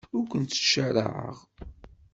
[0.17, 1.37] Ur kent-ttcaṛaɛeɣ.